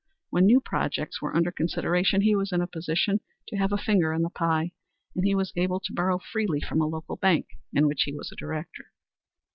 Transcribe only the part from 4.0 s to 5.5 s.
in the pie, and he